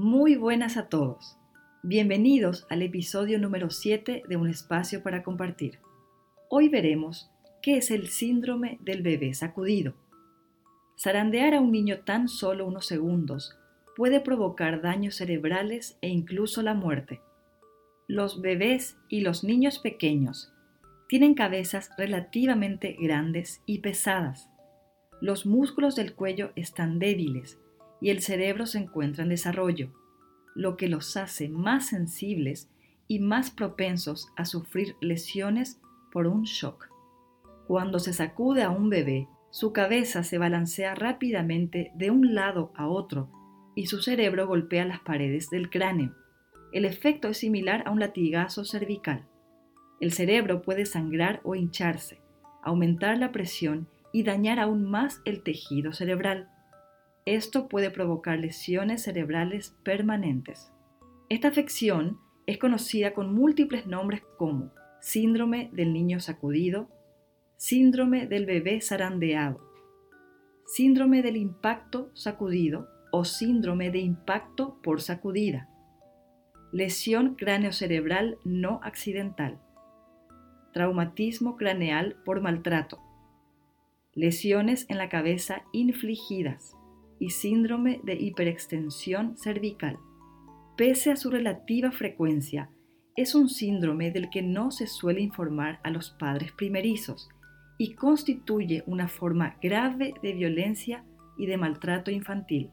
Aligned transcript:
Muy 0.00 0.36
buenas 0.36 0.76
a 0.76 0.88
todos. 0.88 1.36
Bienvenidos 1.82 2.68
al 2.70 2.82
episodio 2.82 3.36
número 3.40 3.68
7 3.68 4.22
de 4.28 4.36
Un 4.36 4.48
espacio 4.48 5.02
para 5.02 5.24
compartir. 5.24 5.80
Hoy 6.48 6.68
veremos 6.68 7.32
qué 7.62 7.78
es 7.78 7.90
el 7.90 8.06
síndrome 8.06 8.78
del 8.80 9.02
bebé 9.02 9.34
sacudido. 9.34 9.96
Zarandear 10.96 11.54
a 11.54 11.60
un 11.60 11.72
niño 11.72 12.04
tan 12.04 12.28
solo 12.28 12.64
unos 12.64 12.86
segundos 12.86 13.58
puede 13.96 14.20
provocar 14.20 14.82
daños 14.82 15.16
cerebrales 15.16 15.98
e 16.00 16.10
incluso 16.10 16.62
la 16.62 16.74
muerte. 16.74 17.20
Los 18.06 18.40
bebés 18.40 18.98
y 19.08 19.22
los 19.22 19.42
niños 19.42 19.80
pequeños 19.80 20.52
tienen 21.08 21.34
cabezas 21.34 21.90
relativamente 21.98 22.96
grandes 23.00 23.64
y 23.66 23.80
pesadas. 23.80 24.48
Los 25.20 25.44
músculos 25.44 25.96
del 25.96 26.14
cuello 26.14 26.52
están 26.54 27.00
débiles 27.00 27.58
y 28.00 28.10
el 28.10 28.20
cerebro 28.20 28.66
se 28.66 28.78
encuentra 28.78 29.24
en 29.24 29.30
desarrollo, 29.30 29.92
lo 30.54 30.76
que 30.76 30.88
los 30.88 31.16
hace 31.16 31.48
más 31.48 31.88
sensibles 31.88 32.70
y 33.06 33.20
más 33.20 33.50
propensos 33.50 34.28
a 34.36 34.44
sufrir 34.44 34.96
lesiones 35.00 35.80
por 36.12 36.26
un 36.26 36.42
shock. 36.42 36.88
Cuando 37.66 37.98
se 37.98 38.12
sacude 38.12 38.62
a 38.62 38.70
un 38.70 38.90
bebé, 38.90 39.28
su 39.50 39.72
cabeza 39.72 40.24
se 40.24 40.38
balancea 40.38 40.94
rápidamente 40.94 41.92
de 41.94 42.10
un 42.10 42.34
lado 42.34 42.72
a 42.74 42.86
otro 42.86 43.30
y 43.74 43.86
su 43.86 44.02
cerebro 44.02 44.46
golpea 44.46 44.84
las 44.84 45.00
paredes 45.00 45.50
del 45.50 45.70
cráneo. 45.70 46.14
El 46.72 46.84
efecto 46.84 47.28
es 47.28 47.38
similar 47.38 47.82
a 47.86 47.90
un 47.90 48.00
latigazo 48.00 48.64
cervical. 48.64 49.26
El 50.00 50.12
cerebro 50.12 50.62
puede 50.62 50.84
sangrar 50.84 51.40
o 51.44 51.54
hincharse, 51.54 52.20
aumentar 52.62 53.18
la 53.18 53.32
presión 53.32 53.88
y 54.12 54.22
dañar 54.22 54.58
aún 54.58 54.90
más 54.90 55.22
el 55.24 55.42
tejido 55.42 55.92
cerebral. 55.92 56.50
Esto 57.28 57.68
puede 57.68 57.90
provocar 57.90 58.38
lesiones 58.38 59.02
cerebrales 59.02 59.76
permanentes. 59.82 60.72
Esta 61.28 61.48
afección 61.48 62.18
es 62.46 62.56
conocida 62.56 63.12
con 63.12 63.34
múltiples 63.34 63.86
nombres 63.86 64.22
como 64.38 64.72
síndrome 65.02 65.68
del 65.74 65.92
niño 65.92 66.20
sacudido, 66.20 66.88
síndrome 67.58 68.26
del 68.26 68.46
bebé 68.46 68.80
zarandeado, 68.80 69.60
síndrome 70.64 71.20
del 71.20 71.36
impacto 71.36 72.10
sacudido 72.14 72.88
o 73.12 73.26
síndrome 73.26 73.90
de 73.90 73.98
impacto 73.98 74.80
por 74.82 75.02
sacudida, 75.02 75.68
lesión 76.72 77.34
craneocerebral 77.34 78.38
no 78.46 78.80
accidental, 78.82 79.60
traumatismo 80.72 81.58
craneal 81.58 82.16
por 82.24 82.40
maltrato, 82.40 83.02
lesiones 84.14 84.86
en 84.88 84.96
la 84.96 85.10
cabeza 85.10 85.64
infligidas 85.72 86.77
y 87.18 87.30
síndrome 87.30 88.00
de 88.04 88.14
hiperextensión 88.14 89.36
cervical. 89.36 89.98
Pese 90.76 91.10
a 91.10 91.16
su 91.16 91.30
relativa 91.30 91.90
frecuencia, 91.90 92.70
es 93.16 93.34
un 93.34 93.48
síndrome 93.48 94.12
del 94.12 94.30
que 94.30 94.42
no 94.42 94.70
se 94.70 94.86
suele 94.86 95.20
informar 95.20 95.80
a 95.82 95.90
los 95.90 96.10
padres 96.10 96.52
primerizos 96.52 97.28
y 97.76 97.94
constituye 97.94 98.84
una 98.86 99.08
forma 99.08 99.56
grave 99.60 100.14
de 100.22 100.32
violencia 100.34 101.04
y 101.36 101.46
de 101.46 101.56
maltrato 101.56 102.10
infantil. 102.10 102.70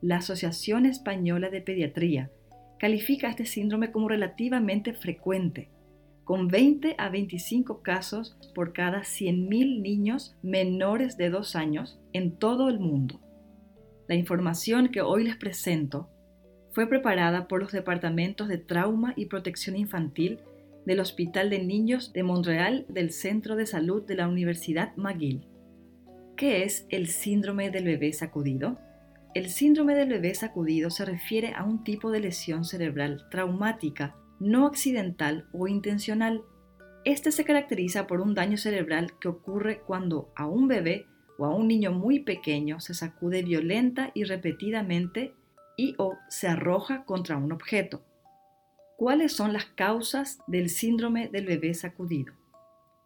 La 0.00 0.16
Asociación 0.16 0.86
Española 0.86 1.50
de 1.50 1.60
Pediatría 1.60 2.30
califica 2.78 3.28
este 3.28 3.44
síndrome 3.44 3.90
como 3.90 4.08
relativamente 4.08 4.94
frecuente, 4.94 5.70
con 6.24 6.48
20 6.48 6.94
a 6.98 7.08
25 7.08 7.82
casos 7.82 8.38
por 8.54 8.72
cada 8.72 9.00
100.000 9.00 9.82
niños 9.82 10.36
menores 10.42 11.16
de 11.16 11.30
2 11.30 11.56
años 11.56 12.00
en 12.12 12.38
todo 12.38 12.68
el 12.68 12.78
mundo. 12.78 13.20
La 14.08 14.14
información 14.14 14.88
que 14.88 15.02
hoy 15.02 15.24
les 15.24 15.36
presento 15.36 16.08
fue 16.72 16.88
preparada 16.88 17.46
por 17.46 17.60
los 17.60 17.72
departamentos 17.72 18.48
de 18.48 18.56
trauma 18.56 19.12
y 19.16 19.26
protección 19.26 19.76
infantil 19.76 20.40
del 20.86 21.00
Hospital 21.00 21.50
de 21.50 21.62
Niños 21.62 22.14
de 22.14 22.22
Montreal 22.22 22.86
del 22.88 23.12
Centro 23.12 23.54
de 23.54 23.66
Salud 23.66 24.06
de 24.06 24.14
la 24.14 24.26
Universidad 24.26 24.96
McGill. 24.96 25.46
¿Qué 26.38 26.62
es 26.64 26.86
el 26.88 27.08
síndrome 27.08 27.70
del 27.70 27.84
bebé 27.84 28.14
sacudido? 28.14 28.78
El 29.34 29.50
síndrome 29.50 29.94
del 29.94 30.08
bebé 30.08 30.34
sacudido 30.34 30.88
se 30.88 31.04
refiere 31.04 31.52
a 31.52 31.64
un 31.64 31.84
tipo 31.84 32.10
de 32.10 32.20
lesión 32.20 32.64
cerebral 32.64 33.26
traumática, 33.30 34.16
no 34.40 34.66
accidental 34.66 35.48
o 35.52 35.68
intencional. 35.68 36.44
Este 37.04 37.30
se 37.30 37.44
caracteriza 37.44 38.06
por 38.06 38.22
un 38.22 38.34
daño 38.34 38.56
cerebral 38.56 39.18
que 39.20 39.28
ocurre 39.28 39.82
cuando 39.86 40.32
a 40.34 40.46
un 40.46 40.66
bebé 40.66 41.04
o 41.38 41.46
a 41.46 41.54
un 41.54 41.68
niño 41.68 41.92
muy 41.92 42.20
pequeño 42.20 42.80
se 42.80 42.92
sacude 42.92 43.42
violenta 43.42 44.10
y 44.12 44.24
repetidamente 44.24 45.32
y 45.76 45.94
o 45.96 46.18
se 46.28 46.48
arroja 46.48 47.04
contra 47.04 47.36
un 47.38 47.52
objeto. 47.52 48.02
¿Cuáles 48.98 49.32
son 49.32 49.52
las 49.52 49.66
causas 49.66 50.40
del 50.48 50.68
síndrome 50.68 51.28
del 51.28 51.46
bebé 51.46 51.72
sacudido? 51.72 52.34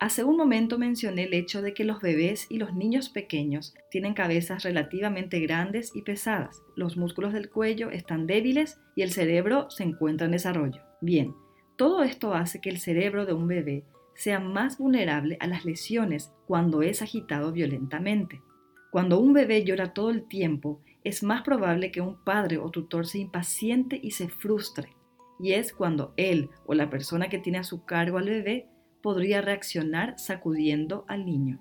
Hace 0.01 0.25
un 0.25 0.37
momento 0.37 0.79
mencioné 0.79 1.25
el 1.25 1.35
hecho 1.35 1.63
de 1.63 1.75
que 1.75 1.85
los 1.85 2.01
bebés 2.01 2.47
y 2.51 2.59
los 2.59 2.75
niños 2.75 3.09
pequeños 3.09 3.73
tienen 3.89 4.15
cabezas 4.15 4.65
relativamente 4.65 5.39
grandes 5.39 5.95
y 5.95 6.03
pesadas, 6.03 6.61
los 6.75 6.97
músculos 6.97 7.33
del 7.33 7.51
cuello 7.51 7.91
están 7.91 8.27
débiles 8.27 8.81
y 8.97 9.03
el 9.03 9.13
cerebro 9.13 9.71
se 9.71 9.85
encuentra 9.85 10.25
en 10.25 10.33
desarrollo. 10.33 10.83
Bien, 11.03 11.37
todo 11.77 12.03
esto 12.03 12.35
hace 12.35 12.61
que 12.61 12.71
el 12.71 12.79
cerebro 12.79 13.27
de 13.27 13.35
un 13.35 13.47
bebé 13.47 13.85
sea 14.15 14.41
más 14.41 14.79
vulnerable 14.79 15.37
a 15.41 15.47
las 15.47 15.65
lesiones 15.65 16.33
cuando 16.47 16.83
es 16.83 17.03
agitado 17.03 17.53
violentamente. 17.53 18.43
Cuando 18.91 19.19
un 19.19 19.33
bebé 19.33 19.65
llora 19.65 19.95
todo 19.95 20.11
el 20.11 20.29
tiempo, 20.29 20.83
es 21.05 21.23
más 21.23 21.43
probable 21.43 21.91
que 21.91 22.01
un 22.01 22.23
padre 22.23 22.59
o 22.59 22.71
tutor 22.71 23.07
se 23.07 23.19
impaciente 23.19 23.99
y 24.03 24.13
se 24.13 24.29
frustre. 24.29 24.95
Y 25.41 25.53
es 25.53 25.73
cuando 25.73 26.13
él 26.17 26.51
o 26.67 26.75
la 26.75 26.91
persona 26.91 27.29
que 27.29 27.39
tiene 27.39 27.59
a 27.59 27.65
su 27.65 27.85
cargo 27.85 28.19
al 28.19 28.27
bebé 28.27 28.69
podría 29.03 29.41
reaccionar 29.41 30.19
sacudiendo 30.19 31.05
al 31.09 31.27
niño. 31.27 31.59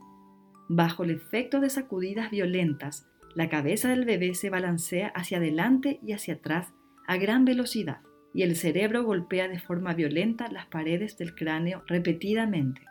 Bajo 0.69 1.03
el 1.03 1.11
efecto 1.11 1.59
de 1.59 1.69
sacudidas 1.69 2.29
violentas, 2.31 3.07
la 3.33 3.49
cabeza 3.49 3.89
del 3.89 4.05
bebé 4.05 4.35
se 4.35 4.49
balancea 4.49 5.07
hacia 5.15 5.37
adelante 5.37 5.99
y 6.03 6.11
hacia 6.11 6.35
atrás 6.35 6.73
a 7.07 7.17
gran 7.17 7.45
velocidad 7.45 8.01
y 8.33 8.43
el 8.43 8.55
cerebro 8.55 9.03
golpea 9.03 9.47
de 9.47 9.59
forma 9.59 9.93
violenta 9.93 10.49
las 10.51 10.67
paredes 10.67 11.17
del 11.17 11.35
cráneo 11.35 11.83
repetidamente. 11.87 12.81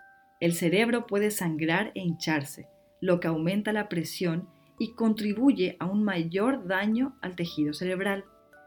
El 0.40 0.52
cerebro 0.52 1.06
puede 1.06 1.30
sangrar 1.30 1.92
e 1.94 2.00
hincharse, 2.00 2.66
lo 3.00 3.20
que 3.20 3.28
aumenta 3.28 3.72
la 3.72 3.88
presión 3.88 4.48
y 4.78 4.94
contribuye 4.94 5.76
a 5.78 5.86
un 5.86 6.02
mayor 6.02 6.66
daño 6.66 7.16
al 7.20 7.36
tejido 7.36 7.74
cerebral. 7.74 8.24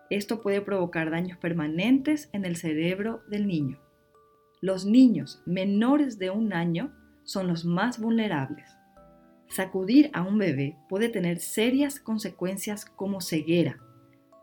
Esto 0.09 0.41
puede 0.41 0.61
provocar 0.61 1.09
daños 1.09 1.37
permanentes 1.37 2.29
en 2.33 2.45
el 2.45 2.55
cerebro 2.55 3.21
del 3.29 3.47
niño. 3.47 3.79
Los 4.61 4.85
niños 4.85 5.41
menores 5.45 6.19
de 6.19 6.29
un 6.29 6.53
año 6.53 6.93
son 7.23 7.47
los 7.47 7.65
más 7.65 7.99
vulnerables. 7.99 8.69
Sacudir 9.47 10.09
a 10.13 10.21
un 10.21 10.37
bebé 10.37 10.77
puede 10.89 11.09
tener 11.09 11.39
serias 11.39 11.99
consecuencias 11.99 12.85
como 12.85 13.21
ceguera, 13.21 13.79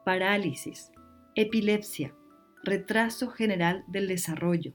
parálisis, 0.04 0.92
epilepsia, 1.34 2.14
retraso 2.62 3.28
general 3.28 3.84
del 3.88 4.06
desarrollo, 4.06 4.74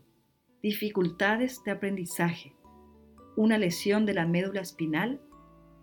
dificultades 0.64 1.64
de 1.64 1.72
aprendizaje, 1.72 2.56
una 3.38 3.58
lesión 3.58 4.06
de 4.06 4.14
la 4.14 4.26
médula 4.26 4.62
espinal 4.62 5.22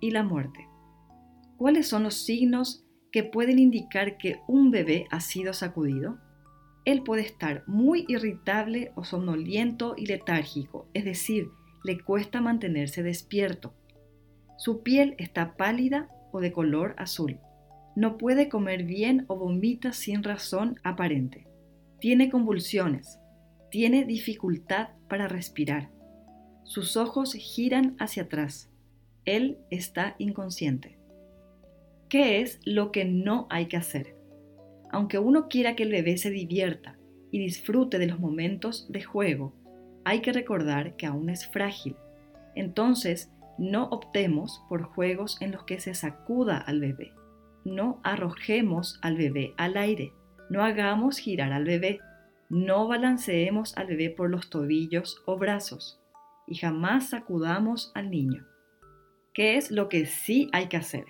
y 0.01 0.11
la 0.11 0.25
muerte. 0.25 0.69
¿Cuáles 1.57 1.87
son 1.87 2.03
los 2.03 2.15
signos 2.15 2.85
que 3.13 3.23
pueden 3.23 3.59
indicar 3.59 4.17
que 4.19 4.41
un 4.49 4.71
bebé 4.73 5.07
ha 5.11 5.21
sido 5.21 5.53
sacudido? 5.53 6.19
Él 6.85 7.05
puede 7.05 7.23
estar 7.23 7.63
muy 7.69 8.05
irritable 8.09 8.91
o 8.97 9.05
somnoliento 9.05 9.95
y 9.97 10.07
letárgico, 10.07 10.89
es 10.95 11.05
decir, 11.05 11.49
le 11.85 12.01
cuesta 12.01 12.41
mantenerse 12.41 13.05
despierto. 13.05 13.75
Su 14.59 14.83
piel 14.83 15.15
está 15.19 15.57
pálida 15.57 16.09
o 16.33 16.41
de 16.41 16.51
color 16.51 16.97
azul. 16.99 17.39
No 17.95 18.19
puede 18.19 18.49
comer 18.49 18.85
bien 18.85 19.25
o 19.29 19.37
vomita 19.37 19.93
sin 19.93 20.25
razón 20.25 20.81
aparente. 20.83 21.52
Tiene 22.03 22.29
convulsiones. 22.29 23.19
Tiene 23.71 24.05
dificultad 24.05 24.91
para 25.09 25.27
respirar. 25.27 25.91
Sus 26.65 26.99
ojos 26.99 27.33
giran 27.33 27.97
hacia 27.99 28.25
atrás. 28.25 28.71
Él 29.25 29.57
está 29.71 30.17
inconsciente. 30.19 30.99
¿Qué 32.11 32.43
es 32.43 32.61
lo 32.67 32.93
que 32.93 33.07
no 33.07 33.47
hay 33.49 33.69
que 33.69 33.79
hacer? 33.79 34.23
aunque 34.93 35.19
uno 35.19 35.49
quiera 35.49 35.75
que 35.75 35.83
el 35.83 35.91
bebé 35.91 36.19
se 36.19 36.31
divierta 36.31 36.99
y 37.31 37.39
disfrute 37.39 37.99
de 37.99 38.07
los 38.07 38.21
momentos 38.21 38.87
de 38.93 39.03
juego, 39.03 39.55
hay 40.05 40.21
que 40.21 40.33
recordar 40.33 40.97
que 40.97 41.07
aún 41.07 41.31
es 41.31 41.49
frágil. 41.49 41.97
Entonces, 42.55 43.33
no 43.59 43.85
optemos 43.87 44.63
por 44.69 44.83
juegos 44.83 45.41
en 45.41 45.53
los 45.53 45.65
que 45.65 45.81
se 45.81 45.95
sacuda 45.95 46.59
al 46.59 46.81
bebé. 46.81 47.13
No 47.65 48.01
arrojemos 48.05 48.99
al 49.03 49.17
bebé 49.17 49.55
al 49.57 49.77
aire. 49.79 50.13
No 50.53 50.63
hagamos 50.63 51.17
girar 51.17 51.51
al 51.55 51.65
bebé. 51.65 52.01
No 52.51 52.87
balanceemos 52.87 53.75
al 53.79 53.87
bebé 53.87 54.11
por 54.11 54.29
los 54.29 54.51
tobillos 54.51 55.23
o 55.25 55.39
brazos. 55.39 55.99
Y 56.47 56.57
jamás 56.57 57.09
sacudamos 57.09 57.91
al 57.95 58.11
niño. 58.11 58.47
¿Qué 59.33 59.57
es 59.57 59.71
lo 59.71 59.89
que 59.89 60.05
sí 60.05 60.51
hay 60.53 60.69
que 60.69 60.77
hacer? 60.77 61.07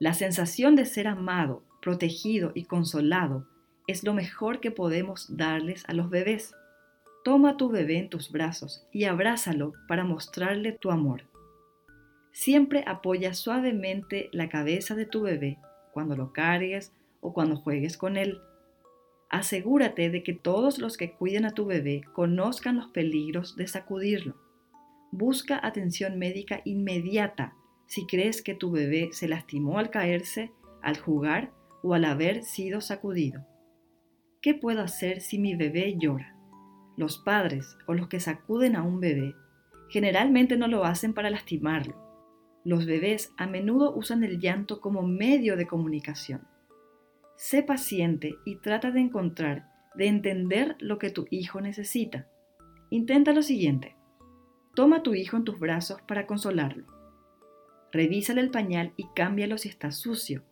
La 0.00 0.12
sensación 0.12 0.74
de 0.74 0.86
ser 0.86 1.06
amado 1.06 1.62
protegido 1.80 2.50
y 2.52 2.64
consolado 2.64 3.46
es 3.86 4.02
lo 4.02 4.12
mejor 4.12 4.58
que 4.58 4.72
podemos 4.72 5.36
darles 5.36 5.84
a 5.88 5.92
los 5.92 6.10
bebés. 6.10 6.52
Toma 7.22 7.50
a 7.50 7.56
tu 7.56 7.68
bebé 7.68 7.98
en 7.98 8.10
tus 8.10 8.32
brazos 8.32 8.88
y 8.90 9.04
abrázalo 9.04 9.72
para 9.86 10.02
mostrarle 10.02 10.72
tu 10.72 10.90
amor. 10.90 11.22
Siempre 12.32 12.82
apoya 12.88 13.34
suavemente 13.34 14.30
la 14.32 14.48
cabeza 14.48 14.96
de 14.96 15.06
tu 15.06 15.22
bebé 15.22 15.58
cuando 15.92 16.16
lo 16.16 16.32
cargues 16.32 16.92
o 17.20 17.32
cuando 17.32 17.54
juegues 17.54 17.96
con 17.96 18.16
él. 18.16 18.40
Asegúrate 19.30 20.08
de 20.08 20.22
que 20.22 20.32
todos 20.32 20.78
los 20.78 20.96
que 20.96 21.12
cuiden 21.12 21.44
a 21.44 21.50
tu 21.50 21.66
bebé 21.66 22.02
conozcan 22.14 22.76
los 22.76 22.88
peligros 22.88 23.56
de 23.56 23.66
sacudirlo. 23.66 24.36
Busca 25.12 25.60
atención 25.62 26.18
médica 26.18 26.62
inmediata 26.64 27.54
si 27.86 28.06
crees 28.06 28.42
que 28.42 28.54
tu 28.54 28.70
bebé 28.70 29.10
se 29.12 29.28
lastimó 29.28 29.78
al 29.78 29.90
caerse, 29.90 30.52
al 30.82 30.98
jugar 30.98 31.52
o 31.82 31.94
al 31.94 32.04
haber 32.04 32.42
sido 32.42 32.80
sacudido. 32.80 33.46
¿Qué 34.40 34.54
puedo 34.54 34.82
hacer 34.82 35.20
si 35.20 35.38
mi 35.38 35.54
bebé 35.56 35.96
llora? 35.98 36.36
Los 36.96 37.18
padres 37.18 37.76
o 37.86 37.94
los 37.94 38.08
que 38.08 38.20
sacuden 38.20 38.76
a 38.76 38.82
un 38.82 39.00
bebé 39.00 39.34
generalmente 39.88 40.56
no 40.56 40.68
lo 40.68 40.84
hacen 40.84 41.14
para 41.14 41.30
lastimarlo. 41.30 41.96
Los 42.64 42.86
bebés 42.86 43.32
a 43.36 43.46
menudo 43.46 43.94
usan 43.96 44.24
el 44.24 44.38
llanto 44.38 44.80
como 44.80 45.02
medio 45.02 45.56
de 45.56 45.66
comunicación. 45.66 46.46
Sé 47.40 47.62
paciente 47.62 48.34
y 48.44 48.56
trata 48.56 48.90
de 48.90 48.98
encontrar, 48.98 49.70
de 49.94 50.08
entender 50.08 50.74
lo 50.80 50.98
que 50.98 51.10
tu 51.10 51.28
hijo 51.30 51.60
necesita. 51.60 52.26
Intenta 52.90 53.32
lo 53.32 53.42
siguiente. 53.42 53.94
Toma 54.74 54.96
a 54.96 55.02
tu 55.04 55.14
hijo 55.14 55.36
en 55.36 55.44
tus 55.44 55.56
brazos 55.56 56.02
para 56.02 56.26
consolarlo. 56.26 56.86
Revísale 57.92 58.40
el 58.40 58.50
pañal 58.50 58.92
y 58.96 59.06
cámbialo 59.14 59.56
si 59.56 59.68
está 59.68 59.92
sucio. 59.92 60.42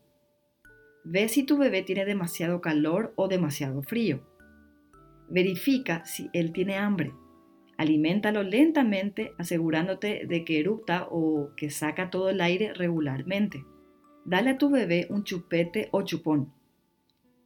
Ve 1.02 1.28
si 1.28 1.42
tu 1.42 1.58
bebé 1.58 1.82
tiene 1.82 2.04
demasiado 2.04 2.60
calor 2.60 3.12
o 3.16 3.26
demasiado 3.26 3.82
frío. 3.82 4.20
Verifica 5.28 6.04
si 6.04 6.30
él 6.32 6.52
tiene 6.52 6.76
hambre. 6.76 7.12
Aliméntalo 7.78 8.44
lentamente 8.44 9.32
asegurándote 9.38 10.24
de 10.28 10.44
que 10.44 10.60
erupta 10.60 11.08
o 11.10 11.50
que 11.56 11.68
saca 11.68 12.10
todo 12.10 12.30
el 12.30 12.40
aire 12.40 12.74
regularmente. 12.74 13.64
Dale 14.24 14.50
a 14.50 14.58
tu 14.58 14.70
bebé 14.70 15.08
un 15.10 15.24
chupete 15.24 15.88
o 15.90 16.02
chupón. 16.02 16.54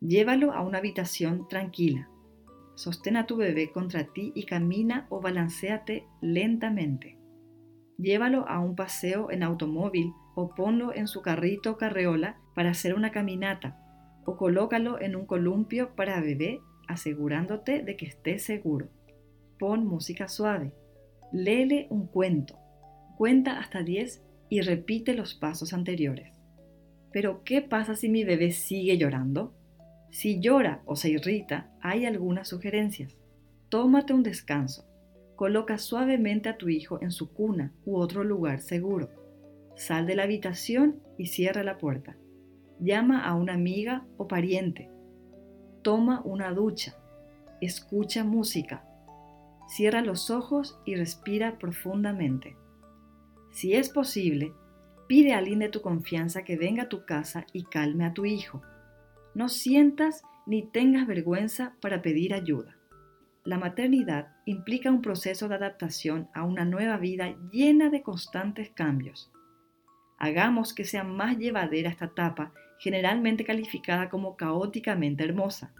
Llévalo 0.00 0.52
a 0.52 0.62
una 0.62 0.78
habitación 0.78 1.46
tranquila. 1.48 2.08
Sostén 2.74 3.18
a 3.18 3.26
tu 3.26 3.36
bebé 3.36 3.70
contra 3.70 4.04
ti 4.04 4.32
y 4.34 4.44
camina 4.44 5.06
o 5.10 5.20
balanceate 5.20 6.06
lentamente. 6.22 7.18
Llévalo 7.98 8.48
a 8.48 8.60
un 8.60 8.76
paseo 8.76 9.30
en 9.30 9.42
automóvil 9.42 10.14
o 10.34 10.54
ponlo 10.54 10.94
en 10.94 11.06
su 11.06 11.20
carrito 11.20 11.72
o 11.72 11.76
carreola 11.76 12.40
para 12.54 12.70
hacer 12.70 12.94
una 12.94 13.10
caminata 13.10 13.78
o 14.24 14.38
colócalo 14.38 15.00
en 15.00 15.16
un 15.16 15.26
columpio 15.26 15.94
para 15.94 16.20
bebé 16.20 16.60
asegurándote 16.88 17.82
de 17.82 17.96
que 17.96 18.06
esté 18.06 18.38
seguro. 18.38 18.88
Pon 19.58 19.86
música 19.86 20.28
suave. 20.28 20.72
Léele 21.30 21.88
un 21.90 22.06
cuento. 22.06 22.58
Cuenta 23.18 23.58
hasta 23.58 23.82
10 23.82 24.24
y 24.48 24.62
repite 24.62 25.12
los 25.12 25.34
pasos 25.34 25.74
anteriores. 25.74 26.40
Pero 27.12 27.44
¿qué 27.44 27.60
pasa 27.60 27.94
si 27.94 28.08
mi 28.08 28.24
bebé 28.24 28.52
sigue 28.52 28.96
llorando? 28.96 29.54
Si 30.10 30.40
llora 30.40 30.82
o 30.86 30.96
se 30.96 31.10
irrita, 31.10 31.70
hay 31.80 32.04
algunas 32.04 32.48
sugerencias. 32.48 33.16
Tómate 33.68 34.12
un 34.12 34.22
descanso. 34.22 34.84
Coloca 35.36 35.78
suavemente 35.78 36.48
a 36.48 36.56
tu 36.56 36.68
hijo 36.68 37.00
en 37.00 37.12
su 37.12 37.32
cuna 37.32 37.72
u 37.84 37.96
otro 37.96 38.24
lugar 38.24 38.60
seguro. 38.60 39.08
Sal 39.76 40.06
de 40.06 40.16
la 40.16 40.24
habitación 40.24 41.00
y 41.16 41.26
cierra 41.26 41.62
la 41.62 41.78
puerta. 41.78 42.16
Llama 42.80 43.24
a 43.24 43.34
una 43.34 43.54
amiga 43.54 44.04
o 44.16 44.26
pariente. 44.26 44.90
Toma 45.82 46.20
una 46.24 46.52
ducha. 46.52 46.96
Escucha 47.60 48.24
música. 48.24 48.84
Cierra 49.68 50.02
los 50.02 50.30
ojos 50.30 50.78
y 50.84 50.96
respira 50.96 51.58
profundamente. 51.58 52.56
Si 53.52 53.74
es 53.74 53.88
posible, 53.88 54.52
pide 55.06 55.32
a 55.32 55.38
alguien 55.38 55.60
de 55.60 55.68
tu 55.68 55.80
confianza 55.80 56.42
que 56.42 56.56
venga 56.56 56.84
a 56.84 56.88
tu 56.88 57.04
casa 57.04 57.46
y 57.52 57.64
calme 57.64 58.04
a 58.04 58.12
tu 58.12 58.24
hijo. 58.24 58.62
No 59.34 59.48
sientas 59.48 60.22
ni 60.46 60.62
tengas 60.62 61.06
vergüenza 61.06 61.74
para 61.80 62.02
pedir 62.02 62.34
ayuda. 62.34 62.76
La 63.44 63.58
maternidad 63.58 64.36
implica 64.44 64.90
un 64.90 65.00
proceso 65.00 65.48
de 65.48 65.54
adaptación 65.54 66.28
a 66.34 66.44
una 66.44 66.64
nueva 66.64 66.96
vida 66.98 67.36
llena 67.50 67.88
de 67.88 68.02
constantes 68.02 68.70
cambios. 68.70 69.30
Hagamos 70.18 70.74
que 70.74 70.84
sea 70.84 71.04
más 71.04 71.38
llevadera 71.38 71.88
esta 71.88 72.06
etapa, 72.06 72.52
generalmente 72.78 73.44
calificada 73.44 74.10
como 74.10 74.36
caóticamente 74.36 75.24
hermosa. 75.24 75.72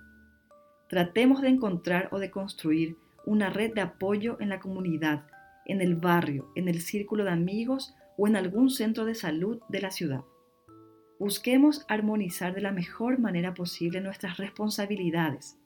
Tratemos 0.88 1.43
de 1.43 1.49
encontrar 1.49 2.08
o 2.12 2.19
de 2.19 2.31
construir 2.31 2.97
una 3.26 3.50
red 3.50 3.75
de 3.75 3.82
apoyo 3.82 4.37
en 4.41 4.49
la 4.49 4.61
comunidad, 4.61 5.26
en 5.67 5.81
el 5.81 5.97
barrio, 5.97 6.50
en 6.55 6.69
el 6.69 6.81
círculo 6.81 7.25
de 7.25 7.31
amigos 7.31 7.94
o 8.17 8.26
en 8.26 8.37
algún 8.37 8.70
centro 8.70 9.05
de 9.05 9.14
salud 9.14 9.61
de 9.69 9.81
la 9.81 9.91
ciudad. 9.91 10.23
Busquemos 11.20 11.84
armonizar 11.87 12.52
de 12.55 12.62
la 12.62 12.72
mejor 12.72 13.19
manera 13.19 13.52
posible 13.52 14.00
nuestras 14.00 14.38
responsabilidades, 14.38 15.58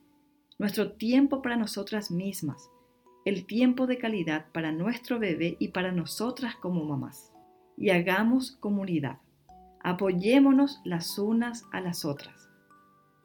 nuestro 0.58 0.94
tiempo 0.94 1.42
para 1.42 1.56
nosotras 1.56 2.10
mismas, 2.10 2.68
el 3.24 3.46
tiempo 3.46 3.86
de 3.86 3.98
calidad 3.98 4.50
para 4.50 4.72
nuestro 4.72 5.20
bebé 5.20 5.56
y 5.60 5.68
para 5.68 5.92
nosotras 5.92 6.56
como 6.56 6.84
mamás. 6.84 7.32
Y 7.76 7.90
hagamos 7.90 8.56
comunidad. 8.56 9.18
Apoyémonos 9.80 10.80
las 10.84 11.20
unas 11.20 11.66
a 11.70 11.80
las 11.80 12.04
otras. 12.04 12.48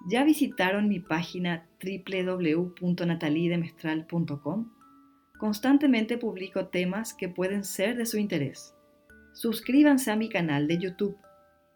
¿Ya 0.07 0.23
visitaron 0.23 0.87
mi 0.87 0.99
página 0.99 1.67
www.natalidemestral.com? 1.83 4.71
Constantemente 5.39 6.19
publico 6.19 6.67
temas 6.67 7.15
que 7.15 7.27
pueden 7.27 7.63
ser 7.63 7.97
de 7.97 8.05
su 8.05 8.19
interés. 8.19 8.75
Suscríbanse 9.33 10.11
a 10.11 10.15
mi 10.15 10.29
canal 10.29 10.67
de 10.67 10.77
YouTube 10.77 11.17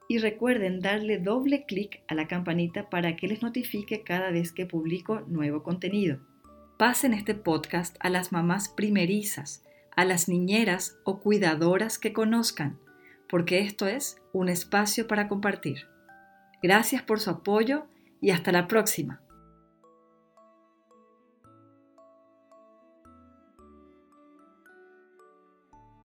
y 0.07 0.17
recuerden 0.17 0.79
darle 0.79 1.17
doble 1.17 1.65
clic 1.65 2.03
a 2.07 2.15
la 2.15 2.27
campanita 2.27 2.89
para 2.89 3.15
que 3.15 3.27
les 3.27 3.41
notifique 3.41 4.03
cada 4.03 4.31
vez 4.31 4.51
que 4.51 4.65
publico 4.65 5.21
nuevo 5.27 5.63
contenido. 5.63 6.19
Pasen 6.77 7.13
este 7.13 7.35
podcast 7.35 7.95
a 7.99 8.09
las 8.09 8.31
mamás 8.31 8.69
primerizas, 8.69 9.63
a 9.95 10.05
las 10.05 10.27
niñeras 10.27 10.97
o 11.03 11.19
cuidadoras 11.19 11.97
que 11.97 12.13
conozcan, 12.13 12.79
porque 13.29 13.59
esto 13.59 13.87
es 13.87 14.21
un 14.33 14.49
espacio 14.49 15.07
para 15.07 15.27
compartir. 15.27 15.87
Gracias 16.61 17.01
por 17.01 17.19
su 17.19 17.29
apoyo 17.29 17.87
y 18.21 18.31
hasta 18.31 18.51
la 18.51 18.67
próxima. 18.67 19.22